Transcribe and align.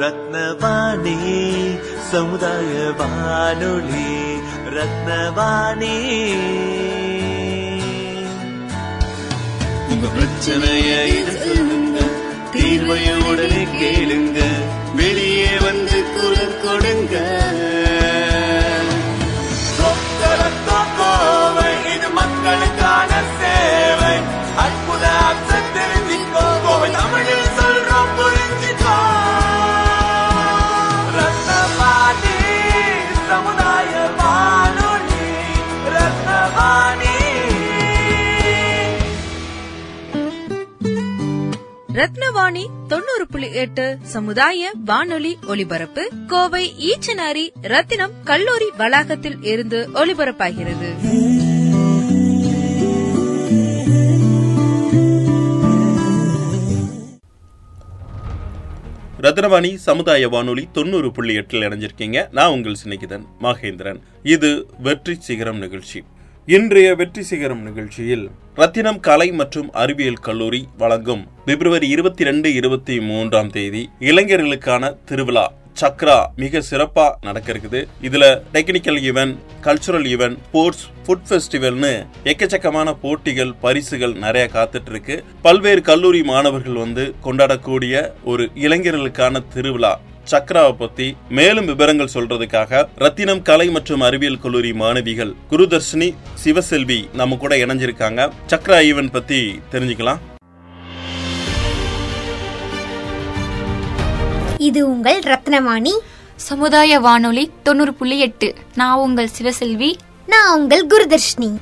ரத்னவாணி 0.00 1.18
சமுதாய 2.10 2.92
வானொலி 2.98 4.10
ரத்னவாணி. 4.76 5.96
உங்க 9.90 10.06
பிரச்சனைய 10.16 10.90
இது 11.18 11.32
சொல்லுங்க 11.44 12.00
தீர்வைய 12.52 13.08
கேளுங்க. 13.78 14.35
ரத்னவாணி 41.96 42.64
தொண்ணூறு 42.88 43.26
புள்ளி 43.30 43.52
எட்டு 43.52 43.98
சமுதாய 44.02 44.72
வானொலி 44.84 45.38
ஒலிபரப்பு. 45.46 46.10
கோவை 46.26 46.72
ஈச்சனாரி 46.78 47.50
ரத்தினம் 47.62 48.10
கல்லூரி 48.24 48.70
வளாகத்தில் 48.76 49.42
இருந்து 49.42 49.88
ஒலிபரப்பாகிறது. 49.94 50.90
ரத்னவாணி 59.20 59.74
சமுதாய 59.74 60.28
வானொலி 60.28 60.68
தொண்ணூறு 60.72 61.12
புள்ளி 61.12 61.34
எட்டில் 61.34 61.60
இணைஞ்சிருக்கீங்க. 61.60 62.32
நான் 62.32 62.50
உங்கள் 62.50 62.76
சிநேகிதன் 62.84 63.24
மகேந்திரன். 63.40 64.00
இது 64.22 64.66
வெற்றி 64.78 65.16
சிகரம் 65.18 65.58
நிகழ்ச்சி. 65.58 66.02
இன்றைய 66.54 66.88
வெற்றி 66.94 67.22
சிகரம் 67.22 67.62
நிகழ்ச்சியில் 67.62 68.28
ரத்தினம் 68.54 69.00
கலை 69.00 69.32
மற்றும் 69.32 69.72
அறிவியல் 69.72 70.20
கல்லூரி 70.26 70.68
வழங்கும் 70.78 71.26
பிப்ரவரி 71.44 71.88
இருபத்தி 71.88 72.24
ரெண்டு 72.24 72.54
இருபத்தி 72.54 73.00
மூன்றாம் 73.00 73.50
தேதி 73.50 73.90
இளைஞர்களுக்கான 73.98 74.92
திருவிழா 75.04 75.52
சக்ரா 75.80 76.26
மிக 76.36 76.62
சிறப்பா 76.70 77.06
நடக்க 77.20 77.52
இருக்குது. 77.52 77.80
இதுல 78.02 78.24
technical 78.52 79.00
event 79.08 79.36
cultural 79.66 80.06
event 80.12 80.38
sports 80.46 80.84
food 81.06 81.26
ஃபெஸ்டிவல்னு 81.30 81.92
எக்கச்சக்கமான 82.24 82.94
போட்டிகள் 83.02 83.52
பரிசுகள் 83.64 84.14
நிறைய 84.24 84.48
காத்துட்டு 84.54 84.92
இருக்கு. 84.94 85.24
பல்வேறு 85.42 85.82
கல்லூரி 85.82 86.22
மாணவர்கள் 86.22 86.82
வந்து 86.84 87.14
கொண்டாடக்கூடிய 87.24 88.12
ஒரு 88.24 88.50
இளைஞர்களுக்கான 88.54 89.42
திருவிழா. 89.54 90.00
சக்ராவை 90.30 90.76
பத்தி 90.76 91.16
மேலும் 91.28 91.64
விவரங்கள் 91.64 92.08
சொல்றதுக்காக 92.14 92.88
ரத்தினம் 92.96 93.42
கலை 93.42 93.70
மற்றும் 93.70 94.00
அறிவியல் 94.00 94.38
கல்லூரி 94.38 94.72
மாணவிகள் 94.72 95.34
குருதர்ஷினி 95.50 96.14
சிவசெல்வி 96.44 97.14
நம்ம 97.14 97.36
கூட 97.36 97.56
இணைஞ்சிருக்காங்க. 97.56 98.30
சக்ரா 98.48 98.78
ஈவென்ட் 98.88 99.12
பத்தி 99.12 99.60
தெரிஞ்சுக்கலாம். 99.72 100.18
இது 104.58 104.90
உங்கள் 104.90 105.18
ரத்னவாணி. 105.18 105.98
சமுதாய 106.36 107.00
வானொலி 107.00 107.50
தொண்ணூறு 107.62 107.94
புள்ளி 107.94 108.18
எட்டு. 108.18 108.54
நான் 108.74 108.98
உங்கள் 108.98 109.28
சிவசெல்வி. 109.42 109.94
நான் 110.26 110.60
உங்கள் 110.60 110.86
குருதர்ஷினி. 110.86 111.56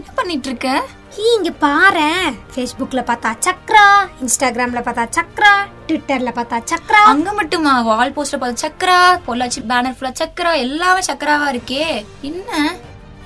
என்ன 0.00 0.12
பண்ணிட்டு 0.14 0.48
இருக்க 0.48 0.68
ஹீ, 1.14 1.24
இங்க 1.36 1.50
பாரேன் 1.62 2.26
ஃபேஸ்புக்ல 2.52 3.00
பார்த்தா 3.02 3.30
சக்ரா 3.46 3.82
இன்ஸ்டாகிராம்ல 4.22 4.80
பார்த்தா 4.86 5.04
சக்ரா 5.16 5.50
ட்விட்டர்ல 5.88 6.30
பார்த்தா 6.36 6.58
சக்ரா. 6.72 7.00
அங்க 7.04 7.32
மட்டுமா? 7.32 7.82
வால் 7.82 8.12
போஸ்டர் 8.12 8.38
பார்த்து 8.38 8.64
சக்கரா 8.66 8.96
பொள்ளாச்சி 9.26 9.60
பேனர் 9.70 9.96
ஃபுல்லா 9.96 10.12
சக்கரா 10.12 10.56
எல்லாமே 10.56 11.00
சக்கராவா 11.00 11.48
இருக்கே. 11.50 11.84
என்ன? 12.22 12.50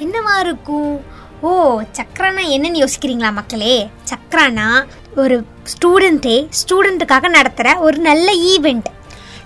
என்னவா 0.01 0.39
இருக்கும்? 0.39 0.95
ஓ 1.43 1.51
சக்ரானா 1.93 2.45
என்னன்னு 2.57 2.83
யோசிக்கிறீங்களா 2.85 3.33
மக்களே? 3.33 3.77
சக்ரானா 4.11 4.69
ஒரு 5.17 5.37
ஸ்டூடெண்ட்டே 5.65 6.37
ஸ்டூடெண்ட்டுக்காக 6.63 7.29
நடத்துற 7.39 7.79
ஒரு 7.79 7.99
நல்ல 7.99 8.33
ஈவெண்ட் 8.53 8.91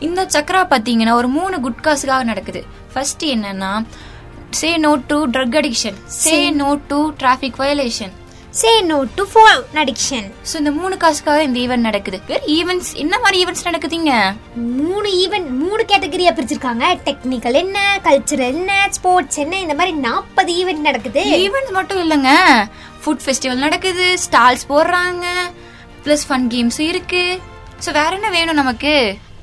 இந்த 0.00 0.26
சக்கரா 0.26 0.62
பாத்தீங்கன்னா 0.66 1.12
ஒரு 1.12 1.28
மூணு 1.28 1.56
குட்காஸுக்காக 1.58 2.24
நடக்குது. 2.24 2.60
ஃபர்ஸ்ட் 2.92 3.24
என்னன்னா 3.26 3.72
say 4.56 4.69
no 4.84 4.91
to 5.10 5.16
drug 5.34 5.56
addiction 5.60 5.98
say 6.22 6.38
no 6.60 6.70
to 6.91 6.98
traffic 7.20 7.59
violation 7.62 8.14
say 8.60 8.70
no 8.91 8.98
to 9.16 9.25
phone 9.32 9.59
addiction 9.82 10.28
so 10.48 10.54
இந்த 10.60 10.70
மூணு 10.78 10.94
காசுக்காக 11.03 11.42
இந்த 11.48 11.59
ஈவெண்ட் 11.64 11.86
நடக்குது 11.88 12.19
வேற 12.31 12.41
ஈவெண்ட்ஸ் 12.56 12.91
என்ன 13.03 13.14
மாதிரி 13.25 13.36
ஈவெண்ட்ஸ் 13.42 13.66
நடக்குதுங்க? 13.69 14.12
மூணு 14.78 15.09
ஈவெண்ட் 15.25 15.50
மூணு 15.62 15.82
கேட்டகரியா 15.91 16.32
பிரிச்சிருக்காங்க. 16.38 16.84
டெக்னிக்கல் 17.09 17.59
என்ன 17.62 17.78
கல்ச்சுரல் 18.06 18.50
என்ன 18.54 18.88
ஸ்போர்ட்ஸ் 18.97 19.41
என்ன 19.44 19.60
இந்த 19.64 19.75
மாதிரி 19.81 19.94
நாற்பது 20.06 20.53
ஈவெண்ட் 20.62 20.86
நடக்குது. 20.88 21.22
ஈவெண்ட்ஸ் 21.44 21.76
மட்டும் 21.78 22.03
இல்லைங்க. 22.04 22.32
ஃபுட் 23.03 23.25
ஃபெஸ்டிவல் 23.26 23.65
நடக்குது 23.66 24.06
ஸ்டால்ஸ் 24.25 24.69
போடுறாங்க 24.72 25.26
ப்ளஸ் 26.06 26.26
ஃபன் 26.30 26.48
கேம்ஸும் 26.54 26.91
இருக்கு. 26.92 27.25
ஸோ 27.84 27.92
வேற 28.00 28.10
என்ன 28.19 28.30
வேணும் 28.38 28.60
நமக்கு? 28.62 28.94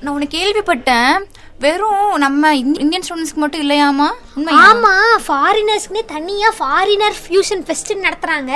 நான் 0.02 0.16
உனக்கு 0.18 0.38
கேள்விப்பட்டேன். 0.40 1.14
வெறும் 1.60 2.18
நம்ம 2.18 2.56
இந்~ 2.56 2.74
இந்தியன் 2.74 3.04
ஸ்டூடெண்ட்ஸ்க்கு 3.10 3.36
மட்டும் 3.36 3.70
இல்லையாமா? 3.70 4.12
ஆமா 4.46 4.96
ஃபாரினர்ஸ்க்குனே 5.28 6.06
தனியா 6.06 6.50
ஃபாரினர் 6.60 7.14
ஃபியூஷன் 7.28 7.64
ஃபெஸ்ட் 7.64 8.04
நடத்துறாங்க. 8.04 8.54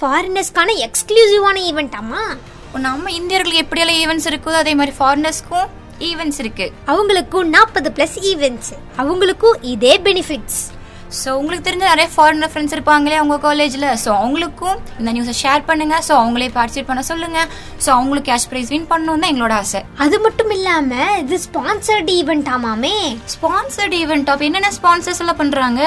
ஃபாரினர்ஸ்க்கான 0.00 0.70
எக்ஸ்க்ளூசிவான 0.76 1.60
ஈவெண்ட் 1.70 1.92
ஆமா. 2.00 2.38
நம்ம 2.78 3.10
இந்தியர்களுக்கு 3.10 3.60
எப்படியெல்லாம் 3.62 4.00
ஈவெண்ட்ஸ் 4.04 4.28
இருக்கோ 4.28 4.52
அதே 4.52 4.74
மாதிரி 4.74 4.96
ஃபாரினர்ஸ்க்கும் 5.00 5.66
ஈவெண்ட்ஸ் 5.98 6.38
இருக்கு. 6.38 6.72
அவங்களுக்கும் 6.86 7.44
நாற்பது 7.44 7.90
பிளஸ் 7.90 8.18
ஈவெண்ட்ஸ் 8.20 8.72
அவங்களுக்கும் 8.98 9.56
இதே 9.60 10.00
பெனிஃபிட்ஸ் 10.00 10.69
ஸோ 11.18 11.30
உங்களுக்கு 11.40 11.66
தெரிஞ்ச 11.68 11.84
நிறைய 11.92 12.08
ஃபாரினர் 12.14 12.50
ஃப்ரெண்ட்ஸ் 12.52 12.74
இருப்பாங்களே 12.76 13.18
உங்க 13.24 13.36
காலேஜ்ல 13.46 13.86
ஸோ 14.04 14.10
அவங்களுக்கும் 14.20 14.76
இந்த 15.00 15.10
நியூஸை 15.16 15.34
ஷேர் 15.42 15.62
பண்ணுங்க. 15.70 15.96
ஸோ 16.08 16.12
அவங்களே 16.20 16.48
பார்ட்டிசிபேட் 16.56 16.90
பண்ண 16.90 17.02
சொல்லுங்க. 17.10 17.40
ஸோ 17.84 17.88
அவங்களுக்கு 17.96 18.30
கேஷ் 18.30 18.48
ப்ரைஸ் 18.52 18.72
வின் 18.74 18.88
பண்ணணும் 18.92 19.22
தான் 19.24 19.32
எங்களோட 19.32 19.56
ஆசை. 19.62 19.82
அது 20.04 20.18
மட்டும் 20.26 20.52
இல்லாம 20.56 20.92
இது 21.22 21.38
ஸ்பான்சர்ட் 21.46 22.10
ஈவெண்ட் 22.18 22.50
ஆமாமே. 22.56 22.96
ஸ்பான்சர்ட் 23.36 23.96
ஈவெண்ட் 24.02 24.30
அப்ப 24.34 24.48
என்னென்ன 24.50 24.72
ஸ்பான்சர்ஸ் 24.80 25.22
எல்லாம் 25.24 25.40
பண்றாங்க? 25.42 25.82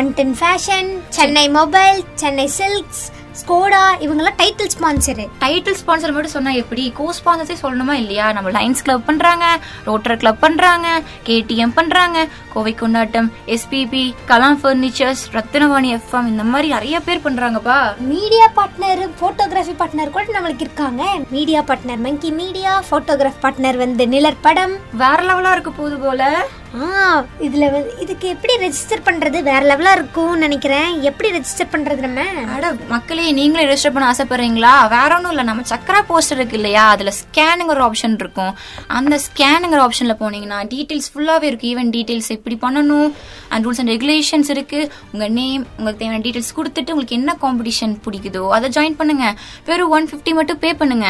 One 0.00 0.10
ten 0.20 0.36
fashion 0.40 0.90
Chennai 1.18 1.46
mobile 1.58 2.00
Chennai 2.24 2.48
silks 2.58 3.04
Skoda 3.40 3.80
இவங்கெல்லாம் 4.00 4.38
டைட்டில் 4.38 4.70
ஸ்பான்சரு 4.74 5.24
டைட்டில் 5.40 5.76
ஸ்பான்சர் 5.82 6.12
மட்டும் 6.12 6.34
சொன்னா 6.36 6.50
எப்படி? 6.50 6.92
கோ 6.96 7.14
ஸ்பான்சர்ஸே 7.18 7.56
சொல்லணுமா 7.62 7.92
இல்லையா? 7.92 8.32
நம்ம 8.32 8.50
லைன்ஸ் 8.50 8.84
கிளப் 8.84 9.06
பண்றாங்க 9.06 9.58
ரோட்டர் 9.84 10.16
கிளப் 10.16 10.40
பண்றாங்க 10.40 11.02
கேடிஎம் 11.26 11.74
பண்றாங்க 11.74 12.26
Kovai 12.52 12.74
Kondattam 12.74 13.32
SPB 13.46 14.14
Kalam 14.28 14.58
furnitures 14.62 15.24
Rathinavani 15.32 16.00
FM 16.00 16.26
இந்த 16.26 16.44
மாதிரி 16.44 16.68
நிறைய 16.68 17.00
பேர் 17.00 17.24
பண்றாங்கப்பா. 17.24 17.96
மீடியா 17.98 18.50
பார்ட்னர் 18.56 19.02
போட்டோகிராஃபி 19.20 19.74
பார்ட்னர் 19.78 20.10
கூட 20.10 20.24
நம்மளுக்கு 20.32 20.60
இருக்காங்க. 20.60 21.02
Media 21.30 21.62
partner 21.62 21.98
monkey 21.98 22.30
media 22.30 22.82
photograph 22.90 23.42
partner 23.42 23.76
வந்து 23.76 24.08
நிலர் 24.08 24.40
படம் 24.40 24.76
வேற 24.92 25.22
லெவலா 25.22 25.52
இருக்க 25.52 25.70
போகுது 25.70 25.96
போல. 25.96 26.48
ஆ 26.76 27.26
இதுல 27.46 27.64
வந்து 27.74 27.92
இதுக்கு 28.04 28.28
எப்படி 28.28 28.54
ரெஜிஸ்டர் 28.62 29.02
பண்றது? 29.08 29.42
வேற 29.42 29.60
லெவலா 29.70 29.92
இருக்கும்னு 29.98 30.42
நினைக்கிறேன். 30.46 31.02
எப்படி 31.02 31.28
ரெஜிஸ்டர் 31.36 31.70
பண்றது 31.74 32.00
நம்ம? 32.06 32.24
அட 32.54 32.74
மக்களே 32.88 33.32
நீங்களும் 33.32 33.68
ரெஜிஸ்டர் 33.70 33.94
பண்ண 33.96 34.06
ஆசைப்படுறீங்களா? 34.12 34.88
வேற 34.94 35.14
ஒன்றும் 35.16 35.32
இல்லை. 35.34 35.44
நம்ம 35.44 35.62
சக்கரா 35.72 36.00
போஸ்டர் 36.10 36.38
இருக்கு 36.40 36.56
இல்லையா? 36.56 36.88
அதுல 36.88 37.12
ஸ்கேனுங்கிற 37.20 37.84
ஆப்ஷன் 37.88 38.16
இருக்கும். 38.22 38.56
அந்த 38.86 39.20
ஸ்கேனுங்கிற 39.26 39.80
ஆப்ஷன்ல 39.86 40.16
போனீங்கன்னா 40.22 40.58
டீடைல்ஸ் 40.72 41.08
ஃபுல்லாவே 41.14 41.42
இருக்கு 41.42 41.76
ஈவன் 41.76 41.92
டீடைல்ஸ் 41.96 42.28
எப்படி 42.28 42.58
பண்ணணும்? 42.66 43.12
அண்ட் 43.48 43.66
ரூல்ஸ் 43.66 43.80
அண்ட் 43.84 43.92
ரெகுலேஷன்ஸ் 43.94 44.50
இருக்கு. 44.56 44.92
உங்க 45.12 45.28
நேம் 45.28 45.66
உங்களுக்கு 45.76 46.02
தேவையான 46.02 46.24
டீடைல்ஸ் 46.28 46.52
கொடுத்துட்டு 46.58 46.94
உங்களுக்கு 46.96 47.18
என்ன 47.20 47.36
காம்படிஷன் 47.46 47.96
பிடிக்குதோ 48.06 48.48
அதை 48.48 48.70
ஜாயின் 48.78 48.98
பண்ணுங்க. 49.00 49.34
வெறும் 49.64 49.90
ஒன் 49.90 50.08
ஃபிஃப்டி 50.12 50.34
மட்டும் 50.34 50.58
பே 50.58 50.74
பண்ணுங்க. 50.74 51.06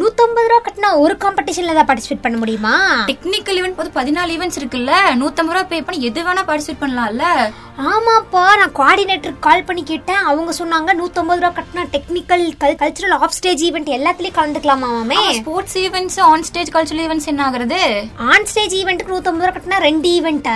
நூத்தம்பது 0.00 0.48
ரூபா 0.52 0.60
கட்டினா 0.66 0.98
ஒரு 1.04 1.16
காம்படிஷன்ல 1.26 1.74
தான் 1.74 1.88
பார்ட்டிசிபேட் 1.90 2.22
பண்ண 2.22 2.38
முடியுமா? 2.38 2.74
டெக்னிக்கல் 3.12 3.60
ஈவெண்ட் 3.62 3.78
போது 3.80 3.90
பதினாலு 4.00 4.36
ஈவெண்ட்ஸ் 4.38 4.60
இருக்குல்ல? 4.62 4.96
நூத்தம்பது 5.22 5.56
ரூபா 5.56 5.66
பே 5.72 5.80
பண்ணி 5.86 6.06
எது 6.08 6.20
வேணா 6.26 6.42
பார்ட்டிசிபேட் 6.48 6.82
பண்ணலாம்ல? 6.82 7.24
ஆமாப்பா 7.90 8.42
நான் 8.60 8.74
கோஆர்டினேட்டருக்கு 8.78 9.44
கால் 9.46 9.66
பண்ணி 9.68 9.82
கேட்டேன். 9.90 10.22
அவங்க 10.30 10.52
சொன்னாங்க 10.58 10.90
நூத்தம்பது 11.00 11.40
ரூபா 11.42 11.50
கட்டினா 11.58 11.84
technical 11.94 12.44
cultural 12.82 13.14
off 13.26 13.34
stage 13.36 13.62
event 13.68 13.90
எல்லாத்துலயும் 13.96 14.36
கலந்துக்கலாமாமே 14.38 15.18
sports 15.38 15.76
events 15.84 16.18
on 16.30 16.44
stage 16.48 16.72
cultural 16.74 17.02
events 17.06 17.28
என்ன 17.32 17.44
ஆகுறது? 17.48 17.80
ஆன் 18.30 18.46
ஸ்டேஜ் 18.50 18.74
ஈவெண்ட்டுக்கு 18.80 19.14
நூத்தம்பது 19.14 19.46
ரூபா 19.46 19.54
கட்டினா 19.56 19.78
ரெண்டு 19.88 20.08
ஈவெண்ட் 20.16 20.48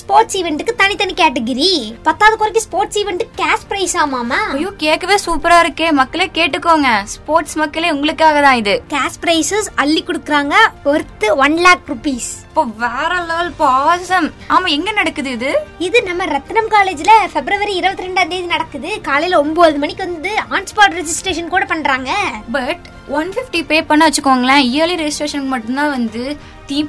ஸ்போர்ட்ஸ் 0.00 0.36
ஈவெண்ட்டுக்கு 0.40 0.74
தனித்தனி 0.82 1.16
கேட்டகிரி 1.22 1.70
பத்தாவது 2.08 2.38
குறைக்கு 2.42 2.64
ஸ்போர்ட்ஸ் 2.66 2.98
ஈவெண்ட்டுக்கு 3.02 3.38
கேஷ் 3.42 3.66
பிரைஸ் 3.72 3.96
ஆமாமா 4.04 4.40
ஐயோ 4.56 4.72
கேட்கவே 4.84 5.18
சூப்பரா 5.26 5.58
இருக்கே. 5.64 5.88
மக்களே 6.00 6.28
கேட்டுக்கோங்க. 6.38 6.88
ஸ்போர்ட்ஸ் 7.14 7.56
மக்களே 7.62 7.90
உங்களுக்காக 7.96 8.40
தான் 8.46 8.60
இது. 8.62 8.74
கேஷ் 8.94 9.20
பிரைசஸ் 9.24 9.70
அள்ளி 9.84 10.02
கொடுக்குறாங்க 10.08 10.54
ஒர்த்து 10.92 11.28
ஒன் 11.46 11.56
லேக் 11.66 11.86
ருபீஸ் 11.92 12.30
அப்போ 12.54 12.72
வேற 12.82 13.12
லெவல் 13.28 13.50
பாசம் 13.60 14.26
ஆமா 14.54 14.66
எங்க 14.74 14.90
நடக்குது 14.98 15.30
இது? 15.36 15.48
இது 15.86 15.98
நம்ம 16.08 16.26
ரத்னம் 16.32 16.68
காலேஜ்ல 16.74 17.12
பிப்ரவரி 17.32 17.72
இருபத்தி 17.74 18.04
ரெண்டாம் 18.06 18.30
தேதி 18.32 18.46
நடக்குது. 18.52 18.90
காலையில 19.08 19.40
ஒன்பது 19.40 19.78
மணிக்கு 19.78 20.02
வந்து 20.04 20.32
ஆன் 20.48 20.68
ஸ்பாட் 20.70 20.94
ரெஜிஸ்ட்ரேஷன் 20.98 21.50
கூட 21.54 21.64
பண்றாங்க. 21.64 22.10
பட் 22.56 22.84
ஒன் 23.18 23.32
ஃபிஃப்டி 23.36 23.62
பே 23.70 23.78
பண்ண 23.82 24.08
வச்சுக்கோங்களேன் 24.08 24.62
இயர்லி 24.70 24.98
ரெஜிஸ்ட்ரேஷனுக்கு 25.02 25.54
மட்டும்தான் 25.56 25.94
வந்து 25.98 26.22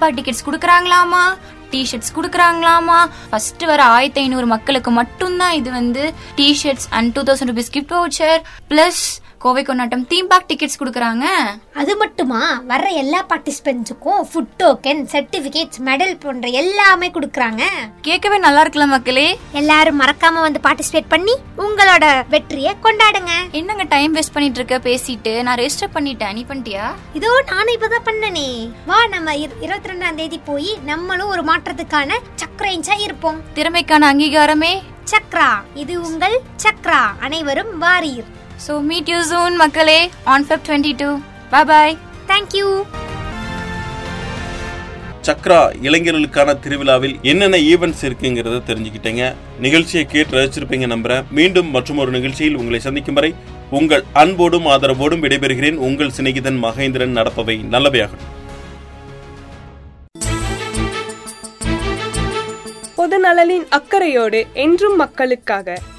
பார்க் 0.02 0.18
டிக்கெட்ஸ் 0.20 0.46
கொடுக்குறாங்களாமா? 0.50 1.24
டிஷர்ட்ஸ் 1.72 2.16
கொடுக்குறாங்களாமா? 2.18 3.00
ஃபர்ஸ்ட் 3.32 3.66
வர 3.72 3.84
ஆயிரத்தி 3.98 4.22
ஐநூறு 4.22 4.46
மக்களுக்கு 4.56 4.92
மட்டும்தான் 5.02 5.58
இது 5.62 5.72
வந்து 5.72 6.04
tshirts 6.40 6.90
and 6.90 7.12
two 7.18 7.24
thousand 7.30 7.52
rupees 7.54 7.76
gift 7.78 7.96
voucher 7.98 8.40
plus 8.72 9.04
Kovai 9.46 9.64
Kondattam 9.64 10.08
theme 10.12 10.30
park 10.30 10.48
tickets 10.52 10.80
கொடுக்குறாங்க. 10.80 11.26
அது 11.80 11.98
மட்டுமா? 11.98 12.40
வர்ற 12.70 12.88
எல்லா 13.02 13.20
பார்ட்டிசிபென்ட்ஸுக்கும் 13.32 14.22
ஃபுட் 14.30 14.54
டோக்கன் 14.62 15.02
சர்டிபிகேட்ஸ் 15.12 15.80
மெடல் 15.88 16.14
போன்ற 16.24 16.48
எல்லாமே 16.62 17.08
கொடுக்கறாங்க. 17.18 17.64
கேட்கவே 18.08 18.38
நல்லா 18.46 18.62
இருக்குல்ல 18.64 18.86
மக்களே. 18.94 19.26
எல்லாரும் 19.62 20.00
மறக்காம 20.02 20.42
வந்து 20.46 20.60
பார்ட்டிசிபேட் 20.68 21.12
பண்ணி 21.14 21.36
உங்களோட 21.66 22.06
வெற்றியை 22.30 22.74
கொண்டாடுங்க. 22.86 23.34
என்னங்க 23.52 23.84
டைம் 23.84 24.16
வேஸ்ட் 24.16 24.36
பண்ணிட்டு 24.38 24.60
இருக்க 24.62 24.80
பேசிட்டு 24.90 25.34
நான் 25.48 25.60
ரெஜிஸ்டர் 25.62 25.96
பண்ணிட்டேன். 25.98 26.34
நீ 26.34 26.46
பண்ணிட்டியா? 26.50 26.88
இதோ 27.14 27.44
நானும் 27.52 27.76
இப்பதான் 27.76 28.08
பண்ணனே. 28.10 28.50
வா 28.86 29.00
நம்ம 29.16 29.36
இருபத்தி 29.36 29.92
ரெண்டாம் 29.92 30.20
தேதி 30.22 30.40
போய் 30.50 30.72
நம்மளும் 30.92 31.34
ஒரு 31.36 31.44
மாற்றத்துக்கான 31.52 32.18
சக்கரைஞ்சா 32.44 32.98
இருப்போம். 33.00 33.40
திறமைக்கான 33.60 34.10
அங்கீகாரமே. 34.14 34.74
சக்ரா 35.14 35.52
இது 35.84 36.02
உங்கள் 36.02 36.42
சக்ரா. 36.64 37.02
அனைவரும் 37.20 37.78
வாரீர். 37.86 38.44
ஸோ 38.64 38.74
மீட் 38.90 39.10
யூ 39.12 39.20
சூன் 39.32 39.56
மக்களே. 39.62 39.98
On 40.34 40.46
Feb 40.48 40.64
twenty 40.68 40.94
two 41.02 41.10
bye 41.54 41.68
bye 41.72 41.96
thank you 42.30 42.68
Chakra 45.28 45.60
இளைஞர்களுக்கான 45.88 46.54
திருவிழாவில் 46.64 47.16
என்னென்ன 47.32 47.58
ஈவெண்ட்ஸ் 47.70 48.04
இருக்குங்கிறத 48.08 48.58
தெரிஞ்சுக்கிட்டீங்க. 48.68 49.24
நிகழ்ச்சியை 49.66 50.04
கேட்டு 50.12 50.38
ரசிச்சிருப்பீங்க 50.38 50.88
நம்புறேன். 50.92 51.24
மீண்டும் 51.38 51.70
மற்றும் 51.76 52.00
ஒரு 52.04 52.12
நிகழ்ச்சியில் 52.18 52.58
உங்களை 52.62 52.80
சந்திக்கும் 52.86 53.18
வரை 53.20 53.32
உங்கள் 53.80 54.04
அன்போடும் 54.22 54.70
ஆதரவோடும் 54.74 55.24
விடைபெறுகிறேன். 55.26 55.80
உங்கள் 55.88 56.14
சிநேகிதன் 56.18 56.60
மகேந்திரன் 56.66 57.18
நடப்பவை 57.20 57.58
நல்லவையாகட்டும் 57.74 58.34
பொது 63.00 63.18
நலனின் 63.26 63.68
அக்கறையோடு 63.78 64.40
என்றும் 64.66 64.96
மக்களுக்காக 65.04 65.78